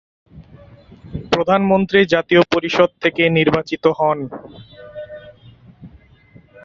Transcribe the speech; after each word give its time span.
প্রধানমন্ত্রী 1.31 1.99
জাতীয় 2.05 2.41
পরিষদ 2.53 2.89
থেকে 3.03 3.23
নির্বাচিত 3.37 3.83
হন। 3.99 4.17